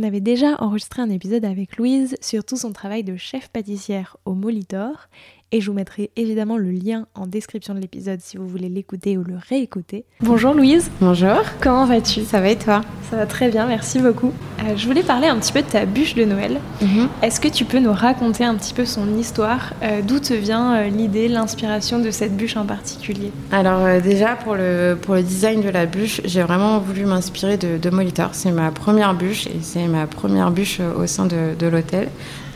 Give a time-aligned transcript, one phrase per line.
[0.00, 4.16] On avait déjà enregistré un épisode avec Louise sur tout son travail de chef pâtissière
[4.26, 5.08] au Molitor
[5.52, 9.16] et je vous mettrai évidemment le lien en description de l'épisode si vous voulez l'écouter
[9.16, 10.04] ou le réécouter.
[10.20, 10.90] Bonjour Louise.
[11.00, 11.38] Bonjour.
[11.60, 12.22] Comment vas-tu?
[12.22, 12.82] Ça va et toi?
[13.10, 14.32] Ça va très bien, merci beaucoup.
[14.60, 16.60] Euh, je voulais parler un petit peu de ta bûche de Noël.
[16.82, 17.08] Mhm.
[17.22, 19.72] Est-ce que tu peux nous raconter un petit peu son histoire?
[19.82, 23.32] Euh, D'où te vient euh, l'idée, l'inspiration de cette bûche en particulier?
[23.50, 27.56] Alors euh, déjà pour le, pour le design de la bûche, j'ai vraiment voulu m'inspirer
[27.56, 28.30] de, de Molitor.
[28.32, 32.08] C'est ma première bûche et c'est ma première bûche au sein de, de l'hôtel,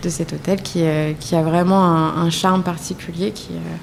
[0.03, 0.83] de cet hôtel qui,
[1.21, 3.77] qui a vraiment un, un charme particulier qui, euh,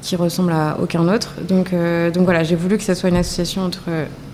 [0.00, 1.34] qui ressemble à aucun autre.
[1.48, 3.84] Donc, euh, donc voilà, j'ai voulu que ça soit une association entre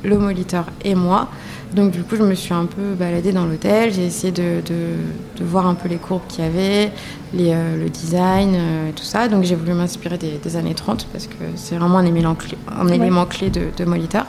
[0.05, 1.29] le Molitor et moi.
[1.75, 5.39] Donc du coup, je me suis un peu baladée dans l'hôtel, j'ai essayé de, de-
[5.39, 6.91] de voir un peu les courbes qu'il y avait,
[7.35, 9.29] les, euh, le design euh, tout ça.
[9.29, 12.57] Donc j'ai voulu m'inspirer des, des années 30 parce que c'est vraiment un élément clé,
[12.75, 12.97] un Ouais.
[12.97, 14.25] élément clé de, de Molitor.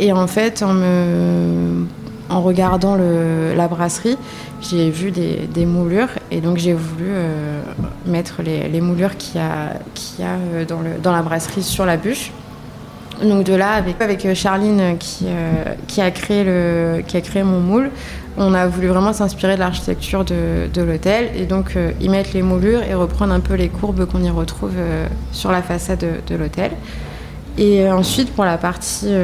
[0.00, 1.86] Et en fait, en, me,
[2.30, 4.16] en regardant la brasserie,
[4.70, 7.62] j'ai vu des, des moulures et donc j'ai voulu euh,
[8.06, 11.84] mettre les, les moulures qu'il y a, a euh, dans, le, dans la brasserie sur
[11.84, 12.32] la bûche.
[13.22, 15.26] Donc de là, avec, avec euh, Charline qui,
[15.86, 17.90] qui, a créé le, qui a créé mon moule,
[18.36, 22.42] on a voulu vraiment s'inspirer de l'architecture de, de l'hôtel et donc y mettre les
[22.42, 24.72] moulures et reprendre un peu les courbes qu'on y retrouve
[25.30, 26.72] sur la façade de, l'hôtel.
[27.58, 29.14] Et ensuite, pour la partie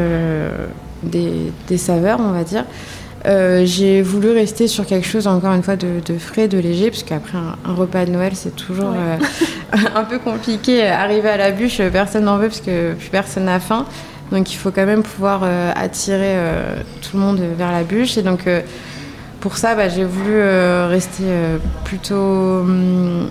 [1.02, 2.64] des, des saveurs, on va dire,
[3.26, 6.90] euh, j'ai voulu rester sur quelque chose, encore une fois, de, de frais, de léger,
[6.90, 9.18] parce qu'après un, un repas de Noël, c'est toujours Ouais.
[9.74, 10.86] euh, un peu compliqué.
[10.86, 13.84] Arriver à la bûche, personne n'en veut, parce que plus personne n'a faim.
[14.32, 18.16] Donc il faut quand même pouvoir euh, attirer euh, tout le monde vers la bûche.
[18.16, 18.60] Et donc euh,
[19.40, 22.14] pour ça, bah, j'ai voulu euh, rester euh, plutôt,
[22.60, 23.28] hum,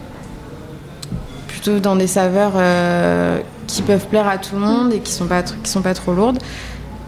[1.47, 5.25] plutôt dans des saveurs euh, qui peuvent plaire à tout le monde et qui sont
[5.27, 6.39] pas, tr- qui sont pas trop lourdes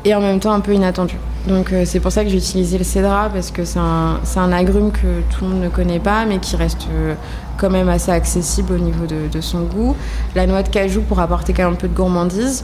[0.05, 1.19] et en même temps un peu inattendues.
[1.47, 4.91] Donc euh, c'est pour ça que j'ai utilisé le cédra parce que c'est un, agrume
[4.91, 7.15] que tout le monde ne connaît pas mais qui reste euh,
[7.57, 9.95] quand même assez accessible au niveau de, son goût.
[10.35, 12.63] La noix de cajou pour apporter quand même un peu de gourmandise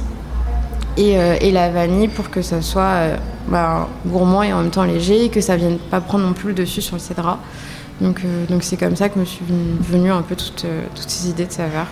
[0.96, 3.18] et, euh, la vanille pour que ça soit
[3.48, 6.50] bah, gourmand et en même temps léger et que ça vienne pas prendre non plus
[6.50, 7.40] le dessus sur le cédra.
[8.00, 8.22] Donc
[8.62, 9.44] c'est comme ça que me suis
[9.82, 11.88] venue un peu toutes, toutes ces idées de saveurs.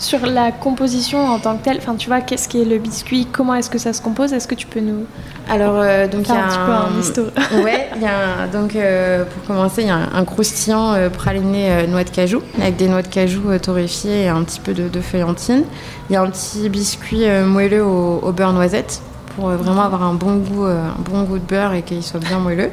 [0.00, 3.54] Sur la composition en tant que telle, enfin tu vois, qu'est-ce qu'est le biscuit Comment
[3.54, 5.04] est-ce que ça se compose Est-ce que tu peux nous
[5.46, 6.90] Alors euh, donc il y a un petit peu un
[7.62, 10.94] Ouais, il y a un- donc euh, pour commencer, il y a un, un croustillant
[10.94, 14.72] euh, praliné noix de cajou avec des noix de cajou torréfiées et un petit peu
[14.72, 15.64] de, de feuillantine.
[16.08, 19.02] Il y a un petit biscuit moelleux au, au beurre noisette
[19.36, 22.38] pour vraiment avoir un bon goût, un bon goût de beurre et qu'il soit bien
[22.38, 22.70] moelleux.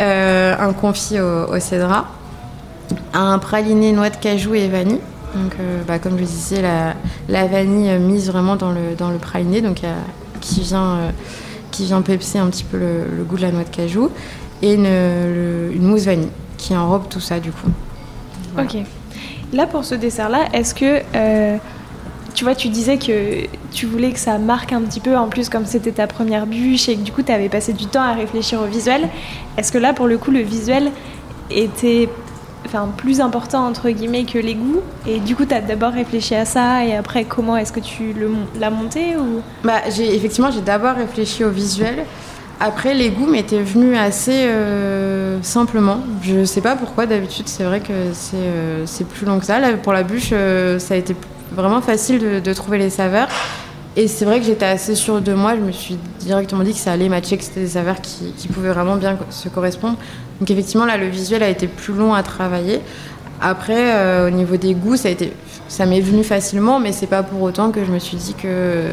[0.00, 2.06] Un confit au, au cédra,
[3.12, 5.00] un praliné noix de cajou et vanille.
[5.34, 9.82] Donc, euh, bah, comme je disais, la, vanille euh, mise vraiment dans le, praliné, donc
[9.84, 9.94] a-
[10.40, 11.10] qui vient euh,
[11.70, 14.10] qui vient pepser un petit peu le, goût de la noix de cajou,
[14.62, 17.68] et une, mousse vanille qui enrobe tout ça du coup.
[18.58, 18.76] Ok.
[19.52, 21.02] Là, pour ce dessert-là, est-ce que.
[21.14, 21.56] euh,
[22.34, 25.48] tu vois, tu disais que tu voulais que ça marque un petit peu, en plus,
[25.48, 28.12] comme c'était ta première bûche et que du coup, tu avais passé du temps à
[28.12, 29.08] réfléchir au visuel.
[29.56, 30.90] Est-ce que là, pour le coup, le visuel
[31.50, 32.08] était
[32.64, 36.34] enfin, plus important, entre guillemets, que les goûts Et du coup, tu as d'abord réfléchi
[36.34, 38.14] à ça et après, comment est-ce que tu
[38.58, 39.40] l'as monté ou...
[39.62, 42.04] Bah, effectivement j'ai d'abord réfléchi au visuel.
[42.60, 46.00] Après, les goûts m'étaient venus assez euh, simplement.
[46.22, 47.06] Je sais pas pourquoi.
[47.06, 49.58] D'habitude, c'est vrai que c'est euh, plus long que ça.
[49.82, 51.16] Pour la bûche, euh, ça a été
[51.52, 53.28] vraiment facile de trouver les saveurs.
[53.96, 55.54] Et c'est vrai que j'étais assez sûre de moi.
[55.54, 58.48] Je me suis directement dit que ça allait matcher, que c'était des saveurs qui, qui
[58.48, 59.96] pouvaient vraiment bien se correspondre.
[60.40, 62.80] Donc effectivement, là, le visuel a été plus long à travailler.
[63.40, 65.32] Après, euh, au niveau des goûts, ça a été,
[65.68, 68.84] ça m'est venu facilement, mais c'est pas pour autant que je me suis dit que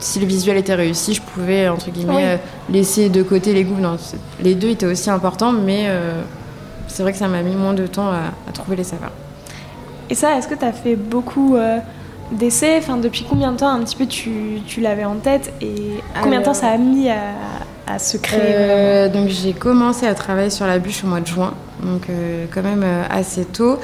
[0.00, 2.22] si le visuel était réussi, je pouvais entre guillemets Oui.
[2.24, 2.36] euh,
[2.70, 3.78] laisser de côté les goûts.
[3.80, 3.96] Non,
[4.42, 6.20] les deux étaient aussi importants, mais euh,
[6.88, 9.12] c'est vrai que ça m'a mis moins de temps à, à trouver les saveurs.
[10.10, 11.56] Et ça, est-ce que tu as fait beaucoup
[12.32, 16.00] d'essais Enfin, depuis combien de temps un petit peu tu, tu l'avais en tête et
[16.22, 17.34] combien de temps ça a mis à,
[17.86, 21.54] à se créer Donc j'ai commencé à travailler sur la bûche au mois de juin,
[21.82, 22.08] donc
[22.52, 23.78] quand même assez tôt.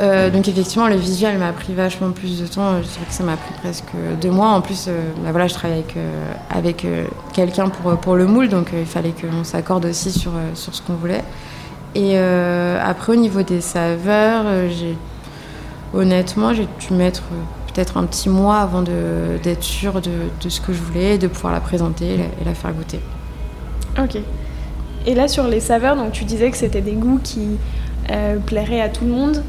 [0.00, 2.78] Euh, donc effectivement, le visuel m'a pris vachement plus de temps.
[2.78, 4.50] Je dirais que ça m'a pris presque deux mois.
[4.50, 4.92] En plus, euh,
[5.24, 6.86] bah voilà, je travaille avec, euh, avec
[7.32, 10.94] quelqu'un pour, pour le moule, donc il fallait qu'on s'accorde aussi sur, sur ce qu'on
[10.94, 11.24] voulait.
[11.94, 14.96] Et après, au niveau des saveurs, j'ai
[15.94, 17.22] honnêtement, j'ai dû mettre
[17.72, 20.10] peut-être un petit mois avant d'être sûre de,
[20.42, 23.00] de, ce que je voulais, de pouvoir la présenter et la, et la faire goûter.
[23.98, 24.18] Ok.
[25.06, 27.58] Et là, sur les saveurs, donc tu disais que c'était des goûts qui
[28.46, 29.42] plairaient à tout le monde.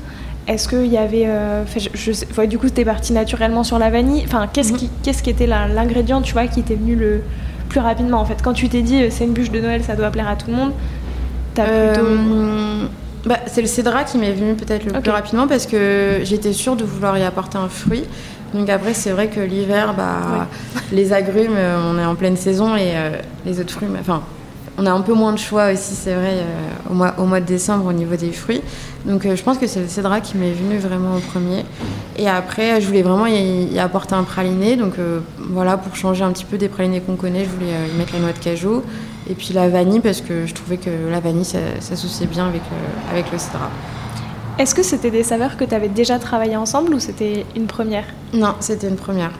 [0.49, 1.27] Est-ce qu'il y avait.
[1.27, 1.63] Euh,
[1.93, 4.23] je, du coup, tu es parti naturellement sur la vanille.
[4.25, 4.91] Enfin, qu'est-ce, qui, mhm.
[5.03, 7.21] qu'est-ce qui était l'ingrédient, tu vois, qui t'est venu le
[7.69, 8.41] plus rapidement en fait?
[8.41, 10.55] Quand tu t'es dit c'est une bûche de Noël, ça doit plaire à tout le
[10.55, 10.71] monde,
[11.53, 12.07] t'as plutôt.
[12.07, 12.87] Euh,
[13.25, 16.75] bah, c'est le cédra qui m'est venu peut-être le plus rapidement parce que j'étais sûre
[16.75, 18.03] de vouloir y apporter un fruit.
[18.53, 20.47] Donc après, c'est vrai que l'hiver, bah,
[20.91, 22.93] les agrumes, euh, on est en pleine saison et
[23.45, 24.23] les autres fruits, enfin,
[24.77, 26.37] on a un peu moins de choix aussi, c'est vrai,
[26.89, 28.61] au, mois, au mois de décembre au niveau des fruits.
[29.05, 31.63] Donc euh, je pense que c'est le cédra qui m'est venu vraiment en premier.
[32.17, 34.75] Et après, je voulais vraiment y, apporter un praliné.
[34.75, 37.93] Donc euh, voilà, pour changer un petit peu des pralinés qu'on connaît, je voulais euh,
[37.93, 38.83] y mettre la noix de cajou.
[39.29, 42.63] Et puis la vanille, parce que je trouvais que la vanille, s'associait bien avec,
[43.11, 43.69] avec le cédra.
[44.57, 48.05] Est-ce que c'était des saveurs que tu avais déjà travaillé ensemble ou c'était une première?
[48.33, 49.31] Non, c'était une première.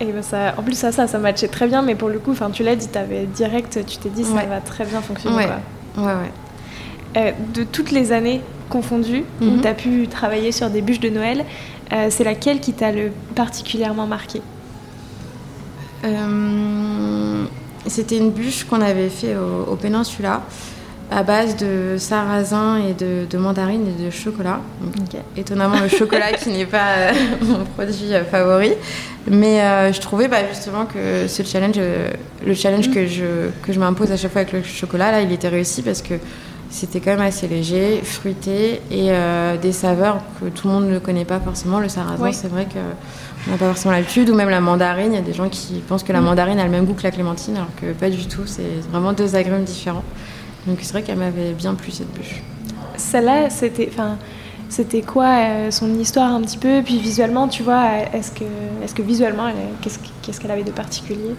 [0.00, 2.32] Et ben ça, en plus, ça, ça, ça matchait très bien, mais pour le coup,
[2.52, 5.36] tu l'as dit, tu avais direct, tu t'es dit, ça va très bien fonctionner.
[5.36, 5.48] Ouais,
[5.96, 6.32] ouais, ouais.
[7.16, 9.60] Euh, de toutes les années confondues où mhm.
[9.62, 11.44] tu as pu travailler sur des bûches de Noël,
[11.92, 14.42] euh, c'est laquelle qui t'a le particulièrement marqué?
[16.04, 16.87] Euh,
[17.88, 20.42] C'était une bûche qu'on avait fait au, Péninsula
[21.10, 24.60] à base de sarrasin et de, de mandarine et de chocolat.
[25.36, 27.12] Étonnamment, le chocolat qui n'est pas
[27.42, 28.72] mon produit favori.
[29.30, 31.80] Mais je trouvais bah, justement que ce challenge,
[32.46, 32.94] le challenge mhm.
[32.94, 33.24] que je,
[33.62, 36.14] que je m'impose à chaque fois avec le chocolat, là, il était réussi parce que
[36.70, 40.98] c'était quand même assez léger, fruité et euh, des saveurs que tout le monde ne
[40.98, 41.80] connaît pas forcément.
[41.80, 45.12] Le sarrasin, c'est vrai qu'on n'a pas forcément l'habitude, ou même la mandarine.
[45.12, 46.24] Il y a des gens qui pensent que la mm.
[46.24, 48.42] mandarine a le même goût que la clémentine, alors que pas du tout.
[48.46, 50.04] C'est vraiment deux agrumes différents.
[50.66, 52.42] Donc c'est vrai qu'elle m'avait bien plu cette bûche.
[52.96, 54.18] Celle-là, c'était, enfin,
[54.68, 58.44] c'était quoi euh, son histoire un petit peu, et puis visuellement, tu vois, est-ce que,
[58.84, 59.50] est-ce que visuellement,
[59.80, 61.34] qu'est-ce qu'elle avait de particulier?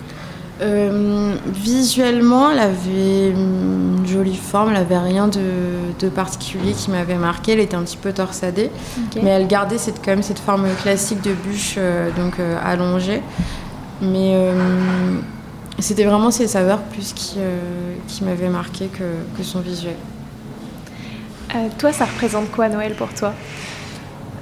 [0.61, 7.53] Euh, visuellement, elle avait une jolie forme, elle avait rien de, particulier qui m'avait marqué.
[7.53, 8.69] Elle était un petit peu torsadée,
[9.21, 13.21] mais elle gardait cette, quand même cette forme classique de bûche, euh, donc euh, allongée.
[14.01, 14.33] Mais
[15.79, 17.37] c'était vraiment ses saveurs plus qui,
[18.07, 19.95] qui m'avaient marqué que, que, son visuel.
[21.77, 23.33] toi, ça représente quoi Noël pour toi?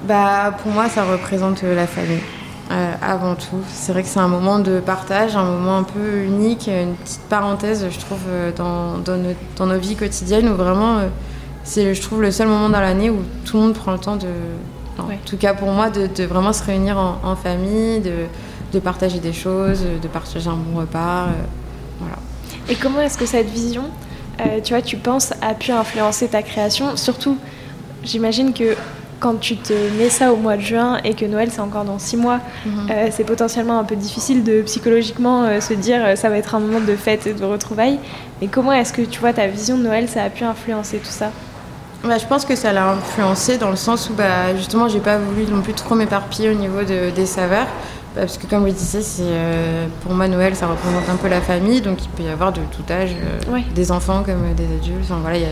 [0.06, 2.22] Bah, Pour moi, ça représente la famille.
[2.70, 3.62] Euh, avant tout.
[3.72, 7.22] C'est vrai que c'est un moment de partage, un moment un peu unique, une petite
[7.22, 11.06] parenthèse, je trouve, euh, dans, dans, nos, vies quotidiennes où vraiment, euh,
[11.64, 14.16] c'est, je trouve, le seul moment dans l'année où tout le monde prend le temps
[14.16, 14.28] de,
[14.98, 18.26] en tout cas pour moi, de, vraiment se réunir en, famille, de,
[18.74, 21.28] de, partager des choses, de partager un bon repas.
[22.00, 22.16] voilà.
[22.68, 23.84] Et comment est-ce que cette vision,
[24.62, 26.98] tu vois, tu penses, a pu influencer ta création?
[26.98, 27.38] Surtout,
[28.04, 28.76] j'imagine que
[29.20, 31.98] quand tu te mets ça au mois de juin et que Noël c'est encore dans
[31.98, 32.90] six mois, mhm.
[32.90, 36.54] euh, c'est potentiellement un peu difficile de psychologiquement euh, se dire euh, ça va être
[36.54, 37.98] un moment de fête et de retrouvailles.
[38.40, 41.10] Mais comment est-ce que tu vois ta vision de Noël, ça a pu influencer tout
[41.10, 41.30] ça?
[42.04, 45.18] Bah, je pense que ça l'a influencé dans le sens où bah, justement j'ai pas
[45.18, 47.66] voulu non plus trop m'éparpiller au niveau des saveurs.
[48.14, 49.24] Bah, parce que comme je disais, c'est,
[50.02, 52.60] pour moi Noël ça représente un peu la famille, donc il peut y avoir de
[52.70, 53.10] tout âge,
[53.74, 55.02] des enfants comme des adultes.
[55.02, 55.44] Enfin, voilà, il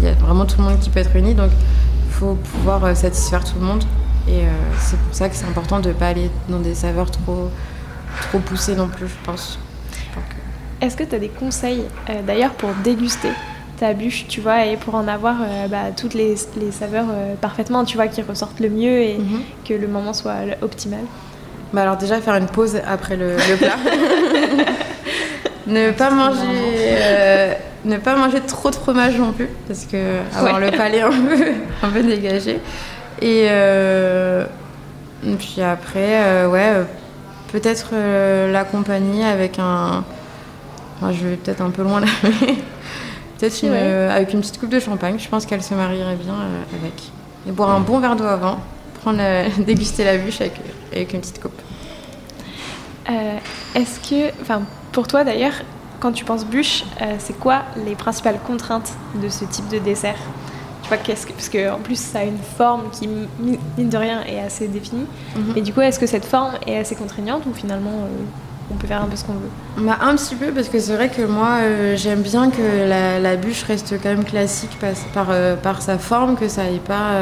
[0.00, 1.34] y, y, a vraiment tout le monde qui peut être réuni.
[1.34, 1.50] Donc
[2.14, 3.84] faut pouvoir euh, satisfaire tout le monde.
[4.28, 7.10] Et euh, c'est pour ça que c'est important de ne pas aller dans des saveurs
[7.10, 7.50] trop,
[8.22, 9.58] trop poussées non plus, je pense.
[10.80, 13.30] Est-ce que tu as des conseils euh, d'ailleurs pour déguster
[13.78, 15.36] ta bûche, tu vois, et pour en avoir
[15.68, 17.06] bah, toutes les, les saveurs
[17.40, 19.42] parfaitement, tu vois, qui ressortent le mieux et mhm.
[19.68, 21.00] que le moment soit optimal?
[21.72, 23.74] Bah alors déjà faire une pause après le, le plat.
[25.66, 30.70] ne pas manger ne pas manger trop de fromage non plus, parce que avoir le
[30.70, 32.60] palais un peu, un peu dégagé.
[33.20, 34.44] Et, euh,
[35.38, 36.84] puis après, euh, ouais, euh,
[37.52, 37.94] peut-être
[38.52, 40.04] l'accompagner avec un.
[41.02, 42.54] je vais peut-être un peu loin là, mais
[43.38, 43.64] peut-être
[44.10, 45.16] avec une petite coupe de champagne.
[45.18, 46.34] Je pense qu'elle se marierait bien
[46.80, 47.12] avec.
[47.46, 48.58] Et boire un bon verre d'eau avant,
[49.02, 49.20] prendre
[49.64, 50.54] déguster la bûche avec,
[50.92, 51.60] avec une petite coupe.
[53.74, 54.62] Est-ce que, enfin,
[54.92, 55.54] pour toi d'ailleurs,
[56.04, 58.92] quand tu penses bûche, euh, c'est quoi les principales contraintes
[59.22, 60.18] de ce type de dessert
[60.82, 64.20] Tu vois, qu'est-ce que, parce qu'en plus, ça a une forme qui, mine de rien,
[64.24, 65.06] est assez définie.
[65.34, 65.56] Mhm.
[65.56, 68.86] Et du coup, est-ce que cette forme est assez contraignante ou finalement euh, on peut
[68.86, 69.48] faire un peu ce qu'on veut?
[69.78, 73.18] Bah, un petit peu, parce que c'est vrai que moi, euh, j'aime bien que la,
[73.18, 76.80] la bûche reste quand même classique par, par, euh, par sa forme, que ça aille
[76.86, 77.12] pas.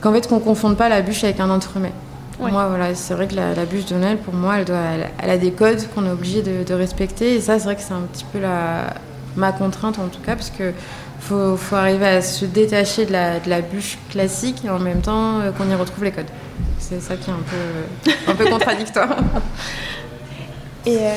[0.00, 1.92] qu'en fait, qu'on confonde pas la bûche avec un entremets.
[2.38, 2.50] Ouais.
[2.52, 5.10] Moi, voilà, c'est vrai que la, la bûche de Noël, pour moi, elle, doit, elle,
[5.20, 7.34] elle a des codes qu'on est obligé de, de respecter.
[7.34, 8.94] Et ça, c'est vrai que c'est un petit peu la,
[9.36, 10.72] ma contrainte, en tout cas, parce que
[11.20, 15.00] faut, faut arriver à se détacher de la, de la bûche classique et en même
[15.00, 16.30] temps euh, qu'on y retrouve les codes.
[16.78, 19.16] C'est ça qui est un peu, un peu contradictoire.
[20.86, 21.10] Et euh,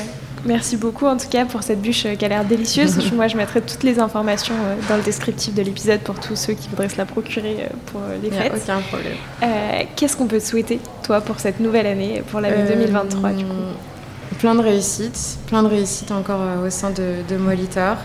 [0.46, 3.12] merci beaucoup en tout cas pour cette bûche euh, qui a l'air délicieuse.
[3.14, 6.54] Moi, je mettrai toutes les informations euh, dans le descriptif de l'épisode pour tous ceux
[6.54, 8.62] qui voudraient se la procurer euh, pour les Il n'y a fêtes.
[8.64, 9.14] aucun problème.
[9.44, 9.48] Euh,
[9.96, 13.46] Qu'est-ce qu'on peut te souhaiter, toi, pour cette nouvelle année, pour l'année Euh, 2023 du
[13.46, 13.52] coup?
[14.40, 17.98] Plein de réussites, plein de réussites encore au sein de, de Molitor,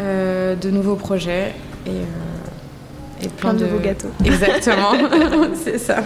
[0.00, 1.52] euh, de nouveaux projets
[1.86, 1.90] et,
[3.24, 4.10] et plein, Plein de nouveaux gâteaux.
[4.24, 4.92] Exactement,
[5.64, 5.96] c'est ça.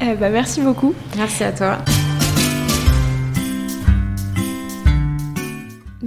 [0.00, 0.94] Bah, Merci beaucoup.
[1.16, 1.78] Merci à toi.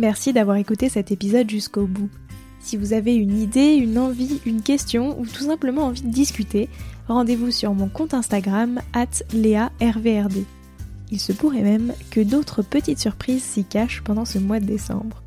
[0.02, 2.10] Merci d'avoir écouté cet épisode jusqu'au bout.
[2.60, 6.70] Si vous avez une idée, une envie, une question ou tout simplement envie de discuter,
[7.08, 8.82] rendez-vous sur mon compte Instagram
[9.32, 10.44] @léarvrd.
[11.12, 15.22] Il se pourrait même que d'autres petites surprises s'y cachent pendant ce mois de décembre.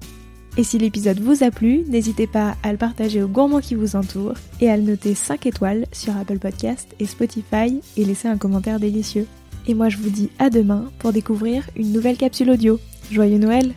[0.56, 3.94] Et si l'épisode vous a plu, n'hésitez pas à le partager aux gourmands qui vous
[3.94, 8.38] entourent et à le noter 5 étoiles sur Apple Podcast et Spotify et laisser un
[8.38, 9.28] commentaire délicieux.
[9.68, 12.80] Et moi je vous dis à demain pour découvrir une nouvelle capsule audio.
[13.12, 13.72] Joyeux Noël